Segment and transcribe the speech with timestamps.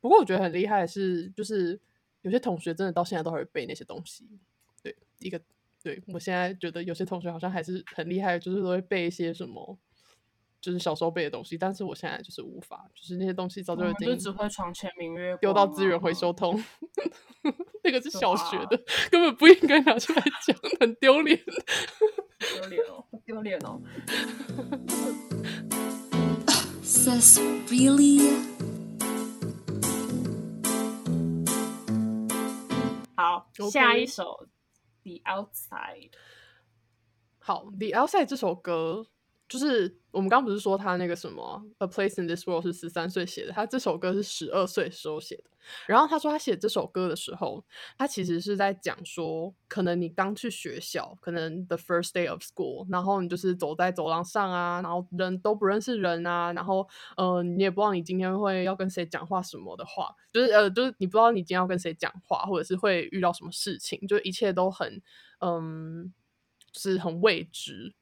[0.00, 1.78] 不过我觉得很厉害的是，就是
[2.22, 4.26] 有些同学真的到现在都还会背那些东西。
[4.82, 5.40] 对，一个
[5.82, 9.78] 对我现在觉得有些同学好像还是很厉害，就是都会背一些什么，
[10.60, 11.58] 就是小时候背的东西。
[11.58, 16.62] 但是我现在就是无法，就是那些东西早就已经就只会床前明月光丢到资源回啊收桶。
[17.84, 18.76] 那个是小学的，
[19.10, 21.40] 根本不应该拿出来讲，很丢脸。
[22.38, 23.80] 丢脸哦，丢脸哦。
[26.82, 27.38] Sis,
[27.68, 28.57] really?
[33.28, 34.48] 好下一首
[35.22, 36.10] 《The Outside》。
[37.38, 39.06] 好，《The Outside》这首歌，
[39.48, 45.44] 就是我们刚不是说他那个什么《A Place in This World》是十三岁写的，他这首歌是十二岁时候写的。
[45.86, 47.62] 然后他说他写这首歌的时候，
[47.96, 65.02] 他其实是在讲说，可能你刚去学校，可能 the first day of school，然后你就是走在走廊上啊，然后人都不认识人啊，然后呃，你也不知道你今天会要跟谁讲话什么的话，就是呃，就是你不知道你今天要跟谁讲话，或者是会遇到什么事情，就一切都很
[65.40, 66.12] 嗯，
[66.72, 67.94] 是很未知。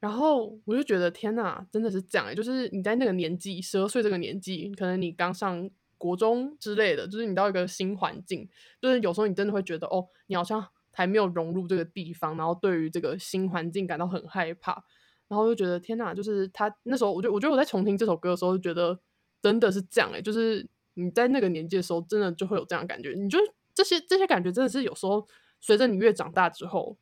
[0.00, 8.48] 然后我就觉得天呐，真的是这样欸就是你在那个年纪，十二岁这个年纪，可能你刚上国中之类的，就是你到一个新环境，
[8.80, 14.82] 就是有时候你真的会觉得哦，你好像还没有融入这个地方，然后对于这个新环境感到很害怕，
[15.28, 18.98] 然后就觉得天呐，就是他那时候，我觉得我觉得我在重听这首歌的时候，就觉得
[19.42, 23.38] 真的是这样哎、就是你在那个年纪的时候，真的就会有这样的感觉，你就
[23.74, 25.28] 这些这些感觉真的是有时候
[25.60, 26.96] 随着你越长大之后，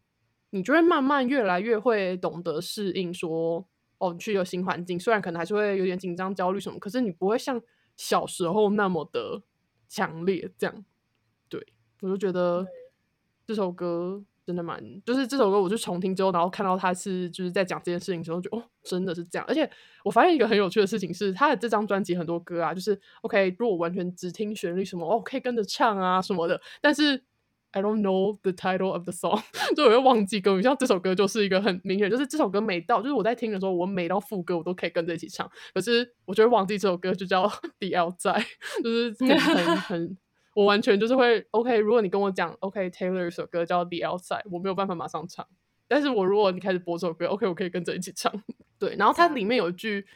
[0.51, 3.67] 你就会慢慢越来越会懂得适应说，
[3.99, 7.61] 哦，你去一个新环境，虽然可能还是会有点紧张、焦虑什么，可是你不会像
[7.97, 9.43] 小时候那么的
[9.89, 10.51] 强烈。
[10.57, 10.85] 这样，
[11.49, 11.67] 对
[12.01, 12.67] 我就觉得
[13.47, 19.45] 这首歌真的蛮，就是这首歌我就重听之后，然后看到他是就是在讲这件事情之后，就哦，真的是这样。
[19.47, 19.71] 而且
[20.05, 27.23] 我发现一个很有趣的事情是，他的这张专辑很多歌啊，就是 OK，如果完全只听旋律什么，哦，可以跟着唱啊什么的，但是
[27.79, 29.41] I don't know the title of the song，
[29.77, 30.63] 就我会忘记歌名。
[30.63, 37.47] 像这首歌就是一个很明显，就是这首歌每到就是我在听的时候，我每到副歌我都可以跟着一起唱，可是我就会忘记这首歌就叫
[37.79, 38.45] The Outside，
[38.83, 40.19] 就是很很很，
[40.55, 41.79] 我完全就是会 OK。
[41.79, 45.47] 如果你跟我讲 OK Taylor 一首歌叫 The Outside，我没有办法马上唱，
[45.87, 48.33] 但是我如果你开始播这首歌，OK，我可以跟着一起唱。
[48.79, 50.07] 对，然后它里面有一句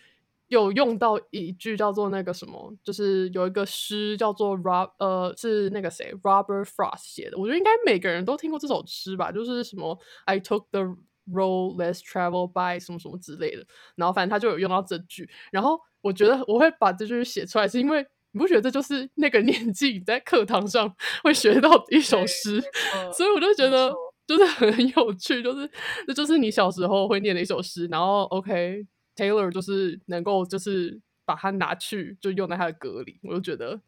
[0.53, 7.39] 有用到一句叫做那个什么，就是有一个诗叫做 Rob，呃，是那个谁 Robert Frost 写的。
[7.39, 10.95] 我觉得应该每个人都听过这首诗吧，就是什么 I took the
[11.27, 13.65] road less traveled by 什么什么之类的。
[13.95, 22.63] 然后反正他就有用到这句，然后我觉得我会把这句写出来，是因为你不觉得这就是那个年纪你在课堂上会学到一首诗？
[22.93, 23.91] 呃所以我就觉得
[24.27, 25.71] 就是很有趣，就是
[26.07, 28.87] 这就是你小时候会念的一首诗，然后 OK
[29.17, 33.81] Taylor 就是能够就是把它拿去就用在他的歌里，我就觉得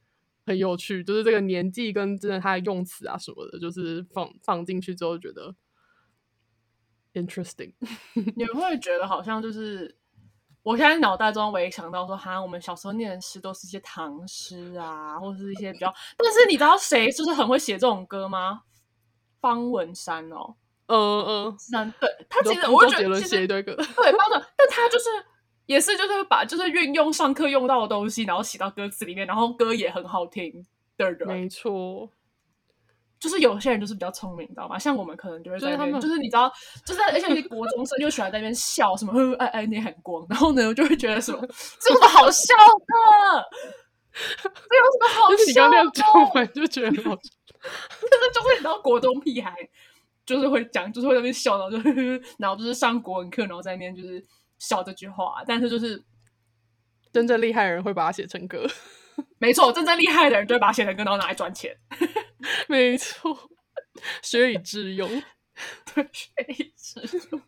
[0.47, 5.55] 很有趣，就是这个年纪跟真的他的用词啊什么的，就是放放进去之后觉得
[7.15, 7.73] interesting。
[8.37, 9.97] 你会觉得好像就是，
[10.63, 18.63] 我现在脑袋中唯一想到说，哈，我们小时候念的诗都是一些唐诗啊，或者是一些比较，但是你知道谁就是很会写这种歌吗？
[19.41, 20.57] 方文山哦，
[20.87, 25.05] 嗯嗯，三，对他其实我觉得其实写一堆歌，对包的，但他就是
[25.67, 30.65] 也是就是把就是运用上课用到的东西，然后写到歌词里面，然后歌也很好听
[30.99, 32.11] 的人，没错，
[33.19, 34.79] 就是有些人就是比较聪明，你知道吗？
[34.79, 36.53] 像我们可能就会在那边，就是他们就是你知道，
[36.85, 41.41] 就是而且那些国中生就喜欢在那边笑什么呵 爱爱你很光，然后呢，我就会觉得什么
[41.81, 43.49] 这有什么好笑的？
[44.45, 45.55] 这有什么好笑的？
[45.55, 47.31] 刚那样讲完就觉得很好笑。
[47.65, 49.57] 就是就是你知道国中屁孩
[50.27, 54.25] 就是会讲，就是会在那边笑，然后就呵呵，然后就是上国文课，然后在那边就是
[54.59, 56.03] 笑这句话，但是就是
[57.13, 58.67] 真正厉害的人会把它写成歌，
[59.39, 61.77] 没错，真正厉害的人就会把它写成歌，然后拿来赚钱。
[62.69, 63.37] 没错，
[64.23, 65.09] 学以致用。
[65.95, 67.41] 对，学以致用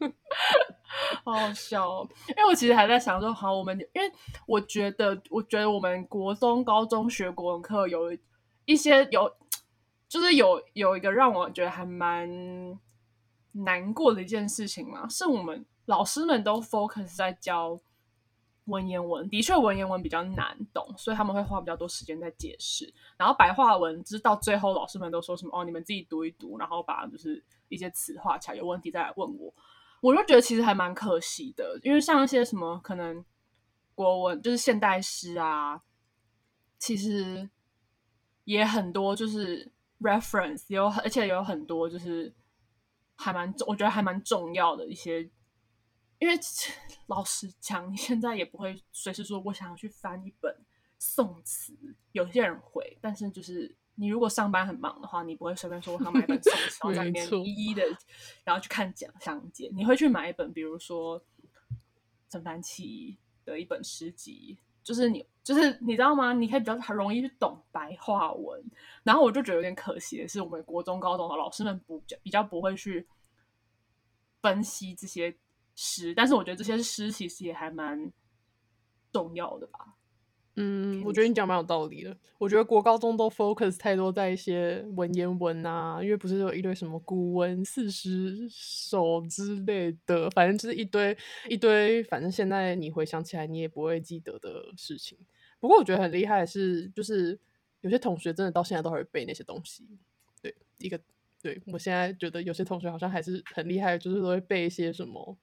[1.25, 2.09] 好好笑哦。
[2.29, 4.09] 因为我其实还在想说，好，我们因为
[4.47, 8.17] 我觉得，我觉得我们国中、高中学国文课有
[8.65, 9.29] 一些有，
[10.09, 12.29] 就是有有一个让我觉得还蛮
[13.53, 17.79] 难过的一件事情嘛，是我们老师们都 focus 在教
[18.67, 22.93] 文言文，的确文言文比较难懂，所以他们会花比较多时间在解释。
[23.17, 29.55] 然后白话文，就是到最后老师们都说什么哦，你们自己读一读，然后把就是一些词画起来，有问题再来问我。
[30.01, 33.25] 我就觉得其实还蛮可惜的，因为像一些什么可能
[33.95, 35.81] 国文就是现代诗啊，
[36.79, 37.49] 其实
[38.45, 42.35] 也很多就是 reference 有，而且有很多就是
[43.17, 45.31] 还蛮重，我觉得还蛮重要的一些。
[46.19, 46.35] 因为
[47.09, 50.65] 老实讲，你现在也不会随时说我想要去翻一本
[50.99, 51.77] 宋词，
[52.13, 57.83] 有些人会，但是就是你如果上班很忙的话，你不会随便说我想买一本宋词， 然后在里面一一的，
[58.45, 59.71] 然后去看讲详解。
[59.75, 61.23] 你会去买一本，比如说
[62.31, 64.57] 陈凡奇的一本诗集，
[64.87, 66.33] 就是你就是你知道吗？
[66.33, 68.65] 你可以比较很容易去懂白话文。
[69.03, 73.05] 然后我就觉得有点可惜的是，我们国中高中的老师们不比较不会去
[74.41, 75.37] 分析这些
[75.75, 78.13] 诗，但是我觉得这些诗其实也还蛮
[79.13, 79.96] 重要的吧。
[80.59, 82.17] 嗯，我觉得你讲蛮有道理的。
[82.39, 91.17] 我觉得国高中都 focus 太多在一些文言文啊，因为不是有一堆什么古文四十首之类的，反正就是一堆
[91.49, 95.19] 一堆，反正现在你回想起来你也不会记得的事情。
[95.61, 97.39] 不过我觉得很厉害的是，就是
[97.83, 99.85] 有些同学真的到现在都还会背那些东西。
[100.41, 100.99] 对，一个
[101.43, 105.37] 对我现在觉得有些同学好像还是很厉害，就是都会背一些什么。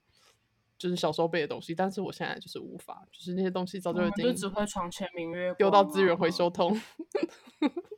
[0.78, 6.80] 就是小时候背的东西，但是我现在就是无法，就是那些东西早就已经我就只会床前明月丢光到资源回啊收桶，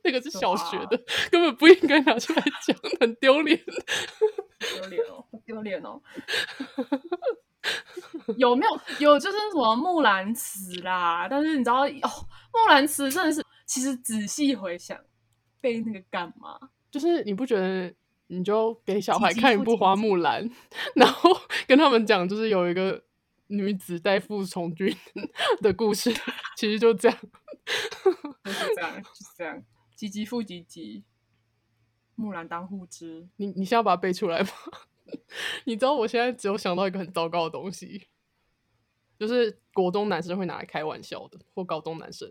[0.03, 0.97] 那个是小学啊的，
[1.31, 3.59] 根本不应该拿出来讲，很丢脸。
[4.59, 6.01] 丢脸哦，好丢脸哦。
[8.37, 11.27] 有没有有就是什么木兰辞啦？
[11.29, 12.09] 但是你知道哦，
[12.53, 14.97] 木兰辞真的是，其实仔细回想，
[15.59, 16.57] 背那个干嘛？
[16.89, 17.93] 就是你不觉得，
[18.27, 20.47] 你就给小孩看一部《花木兰》，
[20.95, 21.29] 然后
[21.67, 23.03] 跟他们讲，就是有一个
[23.47, 24.95] 女子代父从军
[25.61, 26.11] 的故事，
[26.57, 27.17] 其实就这样。
[28.43, 29.63] 就是这样，就是这样，
[29.97, 31.03] 唧唧复唧唧，
[32.15, 33.27] 木兰当户织。
[33.37, 34.49] 你你现在要把它背出来吗？
[35.65, 38.07] 你知道我现在只有想到一个很糟糕的东西，
[39.17, 42.29] 就是国中男生会拿来开玩笑的，或高中男生，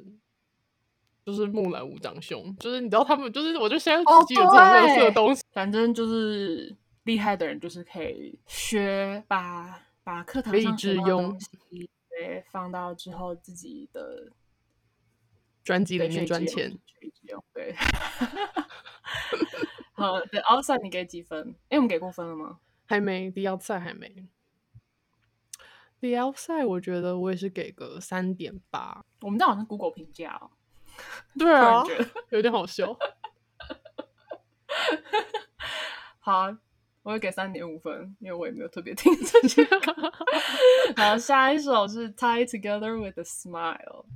[1.26, 14.30] 就是木兰无长兄，就是你知道他们就是，我就现在哦自己有这种垃圾的东西，反正就是厉害的人，就是可以学把把课堂上学到的东西，对，放到之后自己的
[15.64, 16.78] 专辑里面赚钱。，
[17.52, 17.74] 对。
[19.94, 21.56] 好，对，outside 你给几分？
[21.70, 22.60] 哎，我们给过分了吗？
[22.86, 24.28] 还没，The Outside 还没。
[25.98, 29.04] The Outside 我觉得我也是给个三点八。
[29.22, 30.50] 我们这样好像 Google 评价哦，
[31.38, 31.82] 对啊
[32.30, 32.96] 有点好笑。
[36.18, 36.58] 好啊，
[37.02, 40.12] 我会给三点五分，因为我也没有特别听这些歌。
[40.96, 44.06] 好，下一首是 Tie Together with a Smile。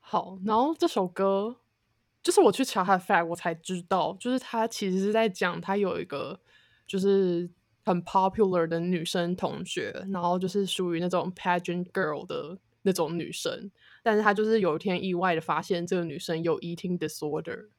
[0.00, 1.56] 好，然后这首歌
[2.22, 6.40] 就是我去查他的 fact，我才知道，就是他其实是在讲他有一个
[6.86, 7.48] 就是
[7.84, 13.70] 很 popular 的女生同学，然后就是属于那种 pageant girl 的那种女生，
[14.04, 17.70] 但是他就是有一天意外的发现这个女生有 eating disorder。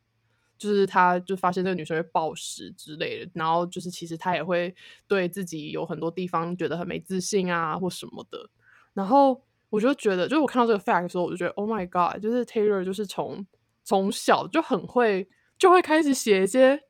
[0.57, 4.73] 就是他就发现这个女生会暴食之类的，然后就是其实他也会
[5.05, 8.49] 对自己有很多地方觉得很没自信啊或什么的，
[8.93, 13.45] 然后我就觉得，就是我看到这个 fact 的时候，我就觉得 Oh my God，就是 Taylor 就是从
[13.83, 15.27] 从小就很会，
[15.57, 16.81] 就会开始写一些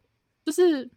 [0.45, 0.87] 就是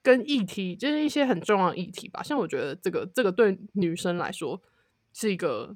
[0.00, 2.22] 跟议题，就是一些很重要的议题吧。
[2.22, 4.62] 像我觉得这个这个对女生来说
[5.12, 5.74] 是一个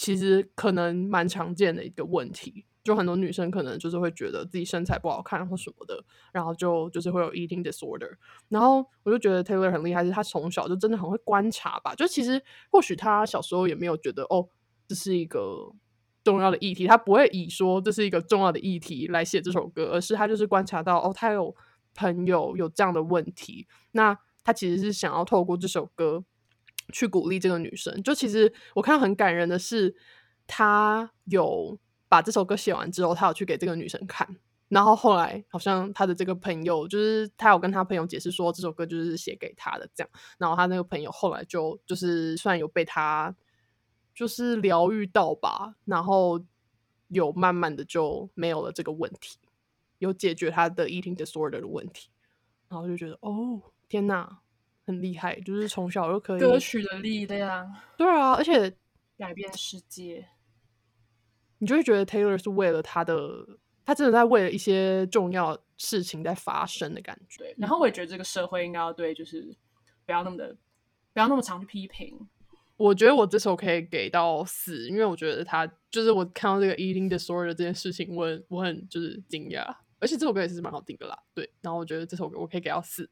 [0.00, 2.64] 其实可能蛮常见的一个问题。
[2.82, 6.02] 就很多女生可能就是会觉得自己身材不好看或什么的，
[6.32, 8.10] 然后就就是会有 eating disorder。
[8.48, 11.94] 然后我就觉得 Taylor 很厉害，是他从小就真的很会观察吧。
[11.94, 12.42] 就其实
[12.72, 14.48] 或许他小时候也没有觉得哦，
[14.88, 15.70] 这是一个
[16.24, 21.54] 重要的议题，他不会以说这是一个重要的议题来写这首歌，而是他就是观察到哦，他有
[21.94, 26.24] 朋友有这样的问题，那他其实是想要透过这首歌
[26.90, 28.02] 去鼓励这个女生。
[28.02, 29.94] 就其实我看到很感人的是，
[30.46, 31.78] 他有
[32.08, 34.36] 把这首歌写完之后，他有去给这个女生看。
[34.68, 40.10] 然后后来好像他的这个朋友，就是他有跟他朋友解释说这首歌就是写给他的这样。
[40.38, 43.34] 然后他那个朋友后来就就是算有被他
[44.14, 46.40] 就是疗愈到吧，然后
[47.08, 49.38] 有慢慢的就没有了这个问题，
[49.98, 52.08] 有解决他的 eating disorder 的问题。
[52.68, 54.38] 然后就觉得哦天哪，
[54.86, 58.74] 很厉害，就是从小就可以歌曲的力量对啊，而且
[59.16, 60.26] 改变世界。
[61.58, 63.46] 你就会觉得 Taylor 是为了他的，
[63.84, 67.44] 他真的在为了一些重要事情在发生的感觉。
[67.44, 69.54] 对，然后我也觉得这个社会应该要对，就是
[70.06, 70.56] 不要那么的，
[71.12, 72.28] 不要那么常去批评。
[72.78, 79.66] 我觉得我这首可以给到四，因为我觉得他就是我看到这个 eating disorder 这件事情，我很我很就是惊讶，
[79.98, 81.22] 而且这首歌也是蛮好听的啦。
[81.34, 83.10] 对，然后我觉得这首歌我可以给到四。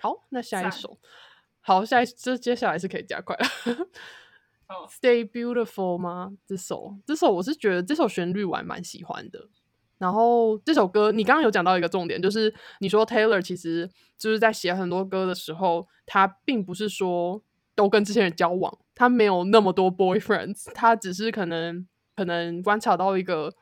[0.00, 0.98] 好，那下一首，
[1.60, 3.46] 好，下一这接下来是可以加快了。
[4.68, 6.32] 哦 Stay Beautiful 吗？
[6.46, 9.48] 这首这首我是觉得这首旋律我还蛮喜欢的。
[9.98, 17.42] 然后这首歌，你刚刚有讲到一个重点，就是你说 Taylor 其实就是在写很多歌的时候，他并不是说
[17.74, 23.52] 都跟这些人交往，他没有那么多 boyfriends，他只是可能可能观察到一个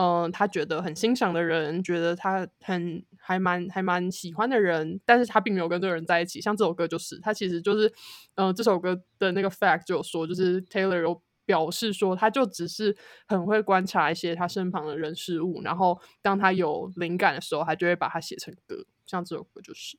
[0.00, 6.40] 嗯、他觉得很欣赏的人，觉得他很还蛮还蛮喜欢的人，但是他并没有跟这个人在一起。
[6.40, 7.92] 像这首歌就是，他其实就是，
[8.36, 18.86] 嗯、这首歌的那个 fact 就有说，就是 Taylor 有表示说，他就只是很会观察一些他身旁的人事物，然后当他有灵感的时候，他就会把它写成歌。
[19.04, 19.98] 像这首歌就是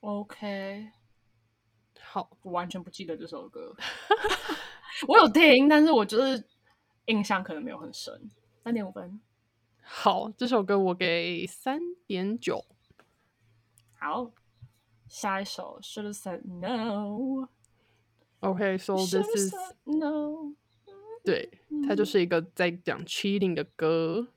[0.00, 0.88] ，OK，
[2.00, 3.76] 好，我完全不记得这首歌。
[5.06, 6.44] 我有听，但是我就是
[7.06, 8.30] 印象可能没有很深。
[8.62, 9.20] 三点五分。
[9.80, 12.64] 好，这首歌我给三点九。
[13.98, 14.30] 好，
[15.08, 17.48] 下一首 Should have said no。
[18.40, 19.54] OK，so、Should this is
[19.84, 20.54] no。
[21.24, 21.50] 对，
[21.86, 24.28] 它就是一个在讲 cheating 的歌。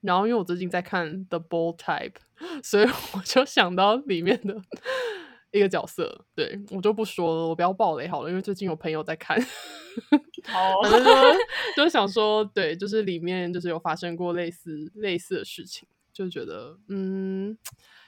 [0.00, 2.16] 然后因为我最近在看 The Ball Type，
[2.62, 4.60] 所以我就想到里面的
[5.50, 6.26] 一个角色。
[6.34, 9.38] 对我就不说了，我不要暴雷好了，因为最近有朋友在看。
[10.44, 17.56] 好，反正就就想说，对，就是里面就是有发生过类似类似的事情，就觉得嗯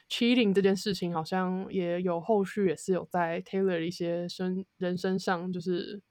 [0.09, 6.03] ，cheating 这件事情好像也有后续，也是有在 Taylor 的一些身人身上，就是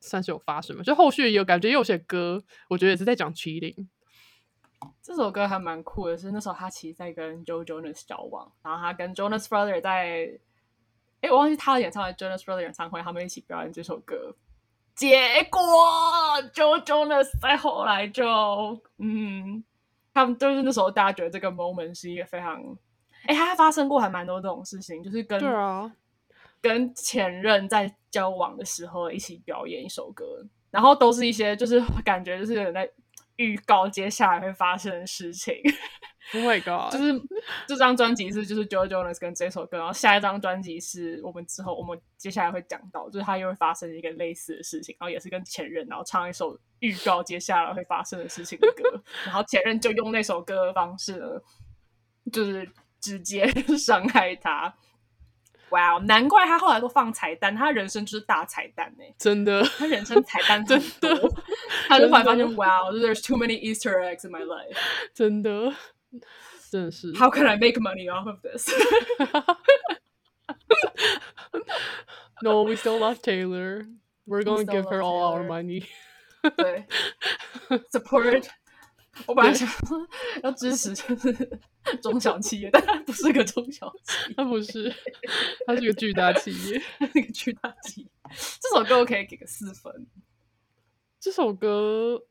[0.00, 0.82] 算是有发生嘛。
[0.82, 3.86] 就后续有感觉也有些歌，我觉得也是在讲 cheating。
[5.02, 10.38] 这首歌还蛮酷的是，那时候他其实在跟 Joe Jonas 交往，然后他跟 Jonas Brother 在，
[11.22, 14.36] 哎，我忘记他的演唱会 Jonas Brother 演唱会，他们一起表演这首歌。
[14.94, 15.60] 结果
[16.52, 18.24] Joe Jonas 在后来就，
[18.98, 19.64] 嗯，
[20.12, 22.62] 他们就是那时候大家觉得这个 moment 是一个非常，
[23.26, 25.90] 哎，还发生过还蛮多这种事情，就是跟对啊，
[26.60, 30.24] 跟前任在交往的时候一起表演一首歌，
[30.70, 32.88] 然后都是一些就是感觉就是有人在
[33.36, 35.54] 预告接下来会发生的事情。
[36.32, 36.90] Oh my god！
[36.90, 37.20] 就是
[37.68, 51.26] 这张专辑是就是 Joe Jonas 跟这首歌，然后下一张专辑是我们之后我们接下来会讲到，就是他又会发生一个类似的事情，然后也是跟前任，然后唱一首预告接下来会发生的事情的歌， 然后前任就用那首歌的方式呢，
[52.32, 52.66] 就是
[53.02, 54.74] 直接 伤害他。
[55.70, 61.28] 哇、wow,，难怪他后来都放彩蛋，他人生就是大彩蛋呢、真的，他人生彩蛋真很的多，
[61.93, 64.77] 他就后来发现真的，Wow，there's too many Easter eggs in my life。
[65.13, 65.73] 真的，
[66.69, 67.13] 真的是。
[67.13, 68.69] How can I make money off of this？
[72.41, 73.85] No, we still love Taylor.
[74.25, 75.63] We're We going to still give her love all our Taylor.
[75.63, 75.85] money.
[76.55, 76.85] 对，
[77.91, 78.47] support。
[79.25, 80.07] 我本来想说
[80.41, 81.59] 要支持就是
[82.01, 84.95] 中小企业，但它不是个中小企业，他不是，
[85.67, 86.81] 他是个巨大企业。
[86.97, 88.07] 它是个巨大企业。
[88.61, 90.07] 这首歌我可以给个四分。
[91.24, 92.22] 这首歌，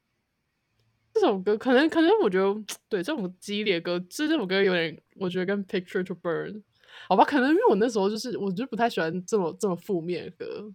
[1.15, 6.61] 这首歌可能可能我觉得 对这种激烈歌，这这首歌有点，我觉得跟 Picture to Burn，
[7.09, 10.71] 好吧，可能因为我那时候就是我就不太喜欢这么这么负面的歌，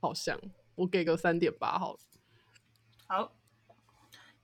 [0.00, 0.40] 好像
[0.76, 1.98] 我给个三点八好了。
[3.06, 3.37] 好，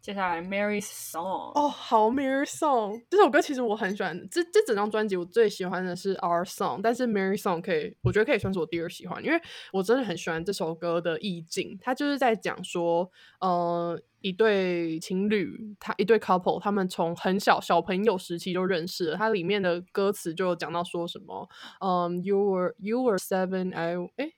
[0.04, 1.50] 接下来 Mary's Song。
[1.58, 9.40] 哦，好，Mary's Song 这首歌其实我很喜欢，这这整张专辑我最喜欢的是 Our Song，但是 Mary's Song 可以，我觉得可以算是我第二喜欢，因为
[9.72, 21.48] 我真的很喜欢这首歌的意境，它就是在讲说，呃，一对情侣，他一对 couple，他们从很小小朋友时期就认识了，它里面的歌词就有讲到说什么，
[21.80, 24.34] 嗯、y o u were you were seven, I 哎。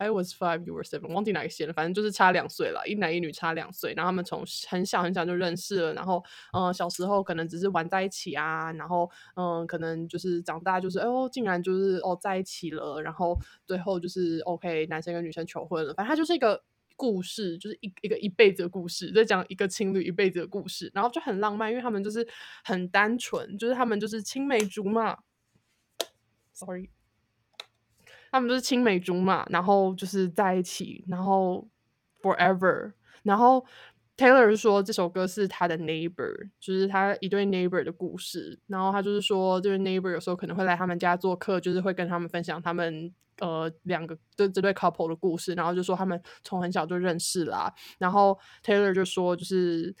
[0.00, 3.92] I was five, you were seven，忘记哪个线了，反正就是差两岁了，一男一女差两岁。
[3.94, 16.64] 然后他们从很小很小就认识了，然后嗯、小时候可能只是玩在一起啊，然后嗯、可能就是长大就是哎呦，竟然就是哦在一起了，然后最后就是 OK，男生跟女生求婚了，反正它就是一个
[16.96, 22.26] 故事，就是一一个一辈子的故事，在讲一个情侣一辈子的故事，然后就很浪漫，因为他们就是
[22.64, 25.18] 很单纯，就是他们就是青梅竹马。
[26.54, 26.90] Sorry。
[28.30, 31.68] 他们就是青梅竹马，然后就是在一起，然后
[32.22, 32.92] forever。
[33.22, 33.64] 然后
[34.16, 38.58] Taylor 说这首歌是他的 neighbor，就是他一对 neighbor 的故事。
[38.66, 45.54] 然后他就是说，就是 neighbor 有时候可能会来他们家做客，就是会跟他们分享他们呃两个这这对 couple 的故事。
[45.54, 49.94] 然后就说他们从很小就认识啦、然后 Taylor 就说，就是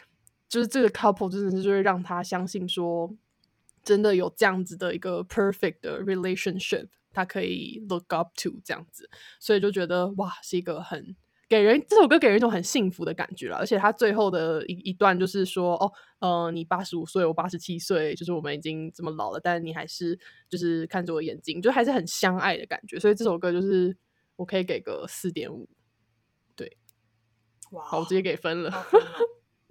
[0.48, 3.10] 就是这个 couple 真的是就会让他相信说，
[3.82, 6.88] 真的有这样子的一个 perfect 的 relationship。
[7.12, 11.16] 他可以 look up to 这样子，所以就觉得哇，是一个很
[11.48, 13.56] 给人这首歌给人一种很幸福的感觉了。
[13.56, 20.16] 而且他最后的一一段就是说，哦，呃，你八十五岁，我八十七岁，就是我们已经这么老了，但是你还是
[20.48, 23.00] 就是看着我眼睛，就还是很相爱的感觉。
[23.00, 23.96] 所以这首歌就是
[24.36, 25.68] 我可以给个四点五，
[26.54, 26.76] 对
[27.72, 28.86] 哇，好，我直接给分了。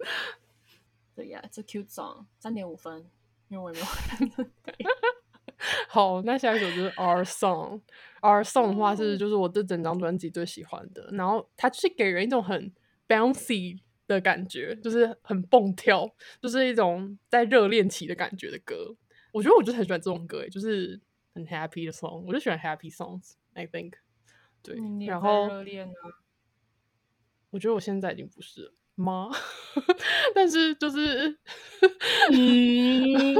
[1.16, 3.10] 对呀，这 cute song 三点五分，
[3.48, 3.86] 因为我也没
[4.36, 4.44] 有
[5.88, 7.80] 好，那下一首就是 Our Song。
[8.22, 12.72] Our Song 的话是就是我这整张专辑最喜欢的，然后它就是给人一种很
[13.08, 18.96] bouncy 的感觉，就是很蹦跳，就是一种在热恋期的感觉的歌。
[19.32, 21.00] 我觉得我就很喜欢这种歌，就是
[21.34, 23.34] 很 happy 的 song，我就喜欢 happy songs。
[23.54, 23.94] I think，
[24.62, 24.76] 对，
[25.06, 25.92] 然后热恋啊？
[27.50, 29.30] 我觉得我现在已经不是了吗？
[30.34, 31.28] 但是就是，
[32.32, 33.34] 嗯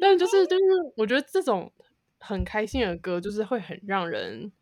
[0.00, 0.62] 但就是就是，
[0.96, 1.72] 我觉得这种
[2.18, 4.52] 很开心的歌，就是会很让人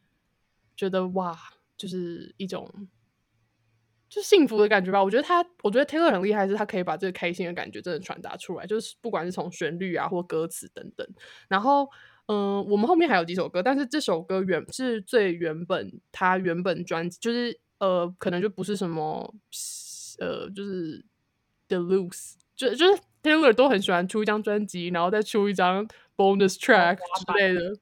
[0.77, 1.39] 觉得哇，
[1.77, 2.89] 就是一种
[4.09, 5.03] 就幸福的感觉吧。
[5.03, 11.07] 我觉得他，我觉得 Taylor 很厉害，是他可以把这个开心的感觉真的传达出来，就是不管是从旋律啊或歌词等等。
[11.49, 11.89] 然后，
[12.27, 19.35] 嗯、我们后面还有几首歌，但是这首歌原是最原本他原本专辑，就是呃，可能就不是什么
[20.21, 21.05] 呃，就是
[21.69, 27.77] Deluxe，就就是 Taylor 都很喜欢出一张专辑，然后再出一张 bonus track 之类的。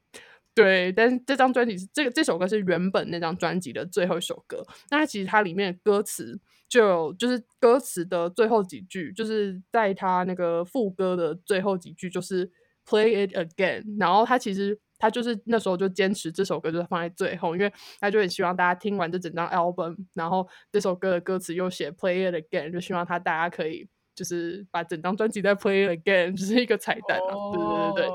[0.55, 4.65] 对，但是这张专辑是这个这首歌是原本那张专辑的最后一首歌。
[4.91, 6.37] 那它其实它里面的歌词
[6.69, 12.51] 就有，就是歌词的最后几句，就是在它那个副歌的最后几句，就是
[12.85, 13.85] play it again。
[14.01, 27.95] 然后他其实他就是那时候就坚持这首歌就是放在最后，因为他就很希望大家听完这整张 album，然后这首歌的歌词又写 play it again，就希望他大家可以就是把整张专辑再 play it again，就是一个彩蛋啊。
[27.95, 28.11] 对对对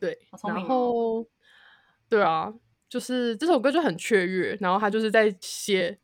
[0.00, 0.18] 对。
[0.48, 1.26] 然后
[2.08, 2.52] 对啊，
[2.88, 5.98] 就是这首歌就很雀跃，然后他就是在写，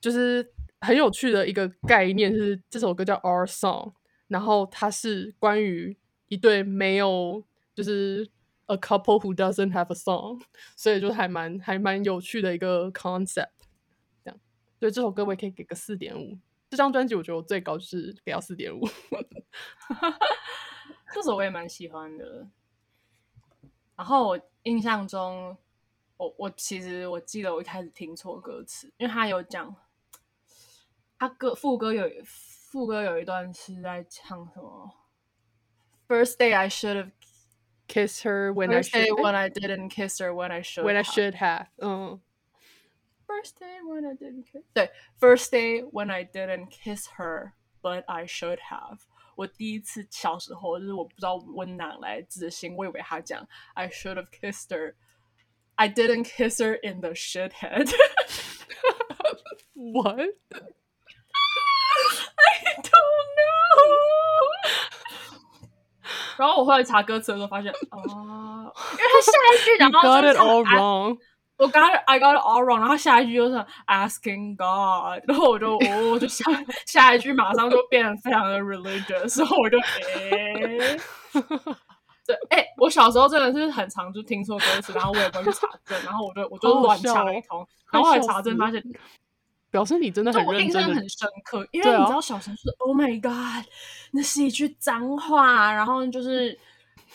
[0.00, 0.46] 就是
[0.80, 3.94] 很有趣的一个概念是这首歌叫 Our Song，
[4.28, 5.96] 然后它是关于
[6.28, 7.44] 一对没有
[7.74, 8.28] 就是
[8.66, 10.42] a couple who doesn't have a song，
[10.76, 13.48] 所以就还蛮还蛮有趣的一个 concept。
[14.24, 14.38] 这样，
[14.78, 16.38] 对这首歌我也可以给个四点五。
[16.68, 18.86] 这张专辑我觉得我最高就是给到四点五。
[21.14, 22.48] 这首我也蛮喜欢的。
[23.94, 25.56] 然后我印象中，
[26.16, 29.74] 我我其实我记得我一开始听错歌词，因为他有讲，
[31.18, 34.92] 他歌副歌有副歌有一段是在唱什么
[36.08, 37.12] ？First day I should have
[37.87, 40.85] Kiss her when I First day should when I didn't kiss her when I should
[40.85, 41.13] when I have.
[41.13, 42.21] should have，嗯。
[43.27, 48.25] First day when I didn't kiss 对，First day when I didn't kiss her but I
[48.25, 48.99] should have。
[49.35, 57.89] 我第一次小时候就是我不知道温哪来的自信，我以为他讲 I should have kissed her。I didn't kiss her in the shit head.
[59.73, 60.35] What？
[66.38, 71.18] 然后我后来查歌词的时候发现，哦，因为他下一句，然后 got 就 it all wrong.
[71.58, 76.44] 我 got it, I got it all wrong，然后下一句就是 asking God，然后我就哦我就下
[76.86, 80.98] 下一句马上就变得非常的 religious，然后我就诶。
[82.26, 88.82] 对，哎、我小时候真的是很常就听错歌词，然后我也不会去查证，然后我就我就乱笑哦唱一通，然后后来查证发现，
[89.76, 93.62] 表示你真的很认真的我印象很深刻，因为你知道小时候是 Oh my God，
[94.12, 96.58] 那是一句脏话，然后就是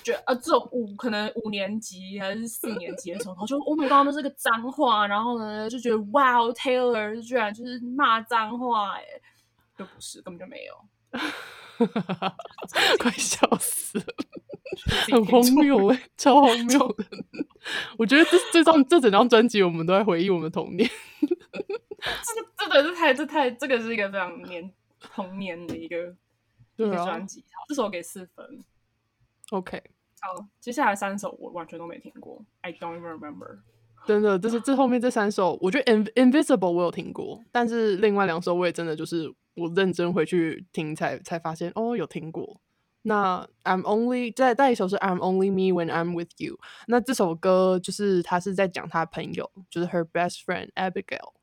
[0.04, 9.04] 觉得呃，这种五可能五年级还是四年级的时候，他就 Oh my God，那是个脏话，然后呢就觉得 Wow Taylor 居然就是骂脏话，哎，
[9.76, 10.76] 就不是，根本就没有，
[13.00, 14.06] 快笑死了，
[15.12, 17.06] 很荒谬哎、超荒谬的。
[17.98, 20.88] 我觉得这这张这整张专辑，我们都在回忆我们的童年。
[21.52, 21.60] 这
[22.70, 26.16] 个真的是太这太这个是一个非常年童年的一个
[26.78, 28.64] 一个专辑，好，这首给四分。
[29.52, 29.82] OK，
[30.22, 33.60] 好，接下来三首我完全都没听过，I don't even remember。
[34.08, 42.60] 真的，这是这后面这三首，我觉得《In Invisible》我有听过，但是另外两首我也真的就是我认真回去听才才发现哦，有听过。
[43.04, 46.58] 那 I'm only 再再一首是 I'm only me when I'm with you。
[46.88, 51.34] 那这首歌就是他是在讲他朋友，就是 her best friend Abigail。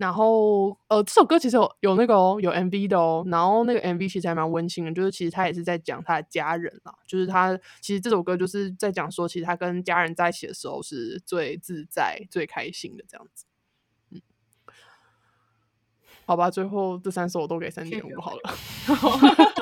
[0.00, 3.22] 然后呃，这首歌其实有有那个哦，有 MV 的哦。
[3.26, 13.44] 然后那个 MV 其实还蛮温馨的，就是其实他也是在讲他的家人啦，就是他其实这首歌就是在讲说，其实他跟家人在一起的时候是最自在、最开心的这样子。
[14.10, 14.22] 嗯，
[16.24, 18.54] 好吧，最后这三首我都给三点五好了。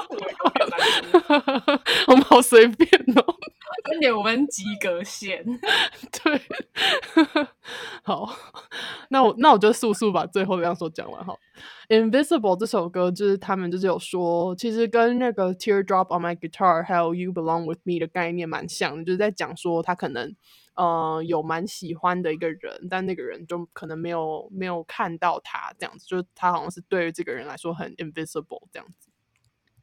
[2.07, 3.25] 我 们好随便哦。
[3.89, 5.45] 三点我们及格线。
[6.25, 6.41] 对，
[8.03, 8.29] 好，
[9.11, 11.39] 那我那我就速速把最后两首讲完好。
[11.89, 20.35] Invisible 这首歌就是他们就是有说，其实跟那个 Teardrop on My Guitar 还有 You Belong with Me 的概念蛮像的，就是在讲说他可能
[20.75, 29.08] 呃有蛮喜欢的一个人，但那个人就可能没有没有看到他这样子，就是他好像是对于这个人来说很 invisible 这样子。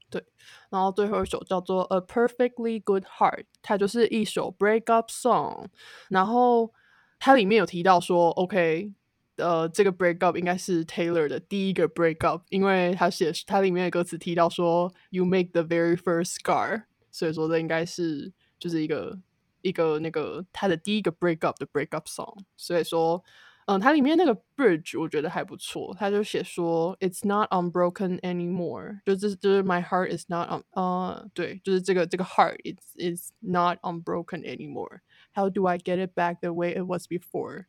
[0.10, 0.24] 对，
[0.70, 5.68] 然后最后一首叫做《A Perfectly Good Heart》，它就是一首 breakup song。
[6.10, 6.72] 然后
[7.20, 8.94] 它里面有提到说，OK，
[9.38, 19.20] 呃，这个 break up 应该是 Taylor 的第一个 break up，因为他写它里面的歌词提到说 “You make the very first scar”，所以说这应该是就是一个
[19.62, 22.38] 一个那个他的第一个 break up 的 break up song。
[22.56, 23.24] 所以说，
[23.67, 33.79] 嗯，它里面那个 bridge 我觉得还不错，他就写说 “It's not unbroken anymore”，就是就是 “My heart is not on”，呃，对，就是这个这个 heart is is not
[33.83, 37.67] unbroken anymore。How do I get it back the way it was before？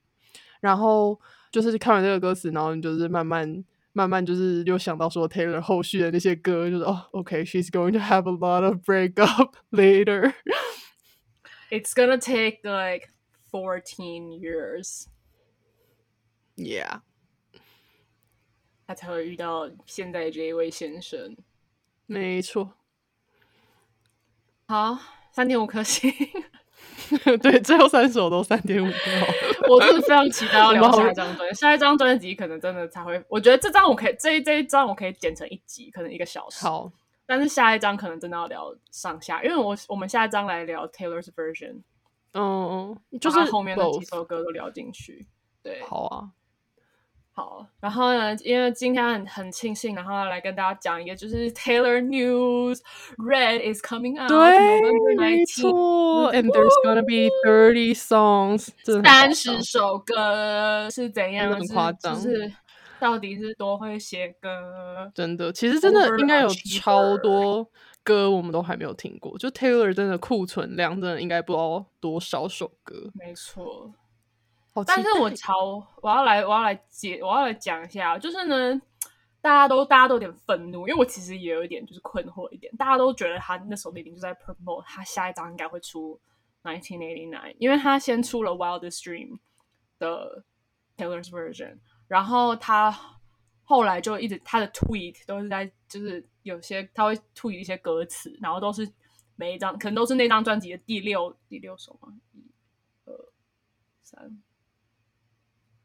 [0.60, 1.20] 然后
[1.52, 10.34] 就是看完这个歌词，然后你就是慢慢慢慢就是又想到说 Taylor 后续的那些歌，就是哦，OK，she's、going to have a lot of breakup later。
[11.70, 13.10] It's gonna take like
[13.52, 15.06] fourteen years，
[16.57, 17.01] Yeah，
[18.87, 21.37] 他才会遇到现在这一位先生。
[22.07, 22.73] 没错，
[24.67, 24.99] 好，
[25.33, 26.11] 三点五颗星。
[27.43, 29.23] 对，最后三首都三点五分。
[29.69, 36.65] 我真的非常期待要聊下一张专辑，下一张专辑可能真的才会，我觉得这张我可以这一这一张我可以剪成一集，可能一个小时。
[36.65, 36.91] 好，
[37.27, 41.83] 但是下一张可能真的要聊上下，因为我我们下一张来聊 Taylor's version，
[42.35, 45.27] 嗯，就是后面的几首歌都聊进去。
[45.63, 46.31] 对，好啊，
[47.39, 54.81] 好，然后呢，因为今天很很庆幸，然后来跟大家讲一个就是 Taylor news，Red is coming out，对
[55.17, 58.69] 没19错，and there's gonna be thirty songs，
[59.05, 61.51] 三十首歌是怎样？
[61.51, 62.15] 的很是夸张。
[62.15, 62.51] 就是
[62.99, 65.13] 到底是多会写歌？
[65.15, 66.49] 真的，其实真的应该有
[66.81, 67.71] 超多
[68.03, 73.93] 歌我们都还没有听过，就 Taylor 真的库存量真的应该不知道多少首歌，没错，
[74.77, 78.79] 好但是我待超我要来我要来解我要来讲一下，就是呢，
[79.41, 86.21] 大家都大家都有点愤怒，因为我其实也有一点就是困惑一点，大家都觉得他那时候明明就在 promote 他下一张应该会出
[86.63, 89.39] nineteen eighty nine，因为他先出了 Wildest Dream
[89.99, 90.45] 的
[90.99, 92.95] Taylor's version，然后他
[93.65, 98.87] 后来就一直他的 tweet 都是在就是有些他会 tweet 一些歌词，然后都是
[99.37, 102.13] 每一张可能都是那张专辑的第六第六首吗？
[102.35, 102.45] 一、
[103.07, 103.15] 二、
[104.03, 104.43] 三。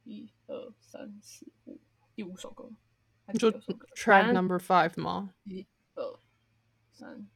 [0.03, 1.79] 一二三四五，
[2.15, 2.69] 第五首歌，
[3.37, 3.51] 就
[3.95, 5.33] Track Number Five 吗？
[5.43, 6.19] 一二
[6.91, 7.27] 三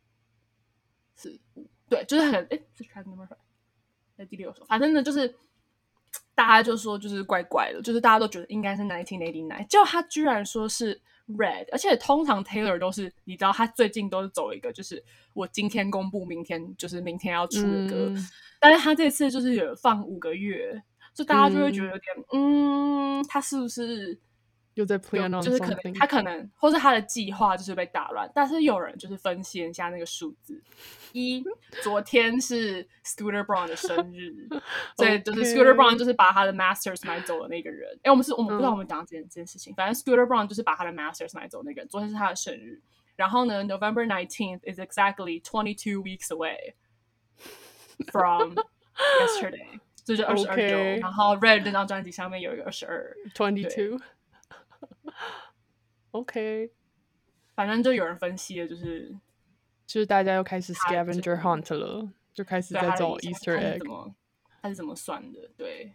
[1.16, 3.38] 四五，对，就是很哎，是 Track Number Five，
[4.18, 5.36] 在第六首，反正呢就是
[6.34, 18.28] 大家就说就是怪怪的，就是大家都觉得应该是 Nineteen Eighty Nine，结果他居然说是 Red，而且通常 Taylor 都是你知道他最近都是走一个就是我今天公布，明天就是明天要出的歌，嗯。
[18.60, 20.82] 但是他这次就是有放五个月，
[21.16, 24.20] 所以大家就会觉得有点嗯他是不是？
[24.76, 30.62] 又在 plan on 就是可能他可能或是他的计划就是被打乱，但是有人就是分析一下那个数字，
[31.14, 31.42] 一
[31.82, 34.36] 昨天是 Scooter Brown 的生日，
[34.98, 37.98] 所以就是 Scooter Brown 就是把他的 Masters 买走的那个人。
[38.04, 42.82] 哎，我们是我们不知道嗯我们讲这件这件事情，反正 Scooter Brown 就是把他的 Masters 买走的那个人，昨天是他的生日。
[43.16, 46.74] 然后呢，November nineteenth is exactly twenty two weeks away
[48.12, 48.56] from
[49.22, 50.56] yesterday，这就二十二
[50.98, 54.00] 然后 Red 那张专辑上面有一个二十二，Twenty Two。
[56.12, 56.72] OK，
[57.56, 59.14] 反正就有人分析了，就是
[59.88, 63.88] 就是大家又开始 scavenger hunt 了，就开始在找 Easter egg 怎。
[63.88, 64.16] 么
[64.62, 65.50] 他是怎么算的？
[65.58, 65.94] 对。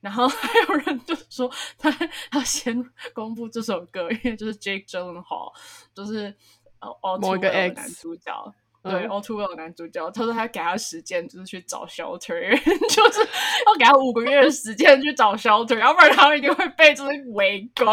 [0.00, 1.90] 然后 还有人就说他
[2.32, 5.52] 要先公布这首歌，因为就是 Jake Gyllenhaal，
[5.94, 6.34] 就是
[6.80, 8.54] 呃某一个 X 男主角。
[8.88, 12.54] 嗯对的男主角，他说他给他时间，就是去找 shelter，
[12.88, 13.20] 就是
[13.66, 17.92] 要给他五个月的时间去找 shelter，要不然他一定会被就是围攻，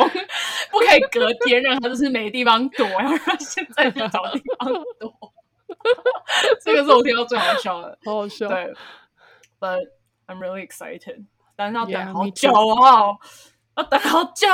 [0.72, 5.12] 不可以隔天让他就是没地方躲，要让他现在去找地方躲。
[6.64, 7.98] 这个是我听到最好笑的。
[8.06, 8.48] 好好笑。
[8.48, 8.74] 对
[9.60, 9.80] ，But
[10.28, 11.26] I'm really excited，
[11.56, 13.18] 但是要等好久.哦，
[13.76, 14.48] 要等好久，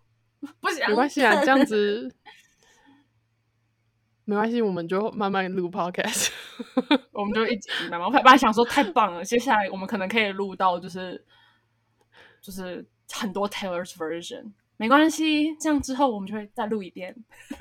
[0.60, 2.14] 不行没关系啊，这样子
[4.30, 6.28] 没关系，我们就慢慢录 podcast。
[7.10, 8.02] 我们就一集慢慢。
[8.02, 11.20] 我本来想说太棒了，接下来我们可能可以录到就是
[12.40, 17.12] 就是很多 Taylor's version，没关系，这样之后我们就会再录一遍。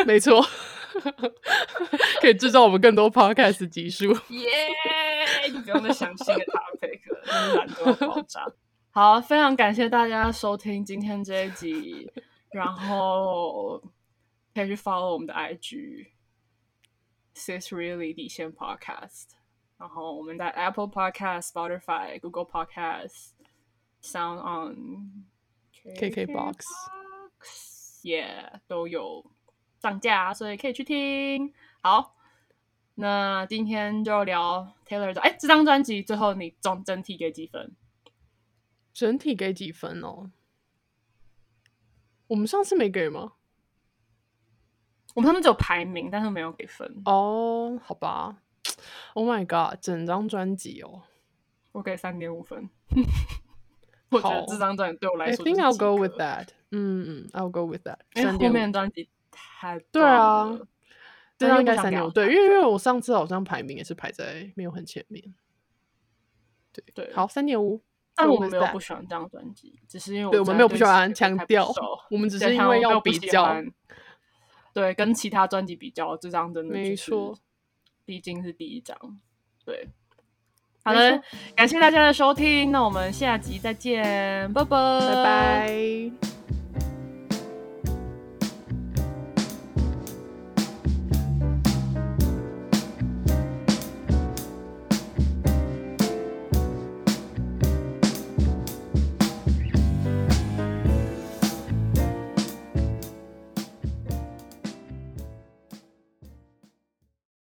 [0.05, 0.45] 没错，
[2.21, 4.05] 可以制造我们更多 podcast 集数。
[4.29, 4.47] 耶！
[5.51, 8.45] 就不用再想新的 topic 了，真是懒惰爆炸。
[8.91, 12.07] 好，非常感谢大家收听今天这一集，
[12.51, 13.81] 然后
[14.53, 16.05] 可以去 follow 我们的 IG
[17.39, 19.29] sis really 底线 podcast，
[19.77, 23.29] 然后我们在 Apple Podcast、Spotify、Google Podcast、
[24.01, 25.25] Sound on、
[25.83, 26.65] KKBox
[28.03, 29.25] yeah 都有
[29.81, 31.53] 上架，所以可以去听。
[31.81, 32.15] 好，
[32.95, 35.21] 那今天就聊 Taylor 的。
[35.21, 37.75] 哎，这张专辑最后你总整体给几分？
[38.93, 40.31] 整体给几分哦？
[42.27, 43.33] 我们上次没给吗？
[45.15, 47.01] 我们他们只有排名，但是没有给分。
[47.05, 48.37] 哦，好吧。
[49.13, 51.01] Oh my god，整张专辑哦。
[51.71, 52.69] 我给三点五分。
[54.09, 57.03] 我觉得好这张专辑对我来说 I 说 think I'll go with that 嗯。
[57.03, 57.99] 嗯嗯，I'll go with that。
[58.15, 60.57] 因为后面的专辑太对啊
[61.37, 62.09] 这张应该三点五。
[62.09, 65.33] 对，因为因为我上次好像排名也是排在没有很前面。
[66.73, 67.81] 对对好，三点五。
[68.15, 71.71] 但我们没有不喜欢这张专辑，只是因为对我们没有不喜欢强调
[72.09, 73.63] 我们只是因为要比较
[74.73, 77.37] 对，跟其他专辑比较，这张真的没就是错，
[78.05, 78.97] 毕竟是第一张。
[79.65, 79.87] 对，
[80.83, 81.23] 好没的，
[81.55, 86.38] 感谢大家的收听，那我们下集再见，拜拜，拜拜。